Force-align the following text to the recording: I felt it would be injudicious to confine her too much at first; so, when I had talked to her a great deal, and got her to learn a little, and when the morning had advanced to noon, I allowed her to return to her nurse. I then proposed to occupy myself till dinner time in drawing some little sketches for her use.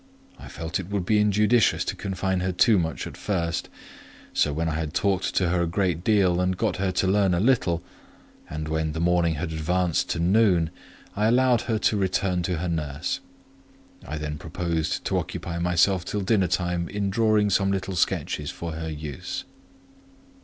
I 0.39 0.47
felt 0.47 0.79
it 0.79 0.89
would 0.89 1.05
be 1.05 1.19
injudicious 1.19 1.85
to 1.85 1.95
confine 1.95 2.39
her 2.39 2.51
too 2.51 2.79
much 2.79 3.05
at 3.05 3.15
first; 3.15 3.69
so, 4.33 4.51
when 4.51 4.67
I 4.67 4.73
had 4.73 4.95
talked 4.95 5.35
to 5.35 5.49
her 5.49 5.61
a 5.61 5.67
great 5.67 6.03
deal, 6.03 6.41
and 6.41 6.57
got 6.57 6.77
her 6.77 6.91
to 6.93 7.05
learn 7.05 7.35
a 7.35 7.39
little, 7.39 7.83
and 8.49 8.67
when 8.67 8.93
the 8.93 8.99
morning 8.99 9.35
had 9.35 9.51
advanced 9.51 10.09
to 10.09 10.19
noon, 10.19 10.71
I 11.15 11.27
allowed 11.27 11.61
her 11.69 11.77
to 11.77 11.97
return 11.97 12.41
to 12.41 12.57
her 12.57 12.67
nurse. 12.67 13.19
I 14.03 14.17
then 14.17 14.39
proposed 14.39 15.05
to 15.05 15.19
occupy 15.19 15.59
myself 15.59 16.03
till 16.03 16.21
dinner 16.21 16.47
time 16.47 16.89
in 16.89 17.11
drawing 17.11 17.51
some 17.51 17.71
little 17.71 17.95
sketches 17.95 18.49
for 18.49 18.71
her 18.71 18.89
use. 18.89 19.43